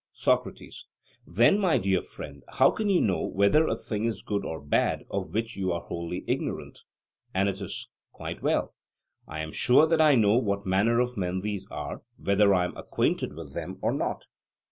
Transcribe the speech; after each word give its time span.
SOCRATES: 0.13 0.87
Then, 1.27 1.59
my 1.59 1.77
dear 1.77 2.01
friend, 2.01 2.43
how 2.53 2.71
can 2.71 2.89
you 2.89 2.99
know 2.99 3.21
whether 3.23 3.67
a 3.67 3.77
thing 3.77 4.05
is 4.05 4.23
good 4.23 4.43
or 4.43 4.59
bad 4.59 5.03
of 5.11 5.31
which 5.31 5.55
you 5.55 5.71
are 5.71 5.81
wholly 5.81 6.23
ignorant? 6.25 6.79
ANYTUS: 7.35 7.87
Quite 8.11 8.41
well; 8.41 8.73
I 9.27 9.41
am 9.41 9.51
sure 9.51 9.85
that 9.85 10.01
I 10.01 10.15
know 10.15 10.37
what 10.37 10.65
manner 10.65 10.99
of 10.99 11.17
men 11.17 11.41
these 11.41 11.67
are, 11.69 12.01
whether 12.17 12.51
I 12.51 12.65
am 12.65 12.75
acquainted 12.75 13.33
with 13.33 13.53
them 13.53 13.77
or 13.79 13.91
not. 13.91 14.25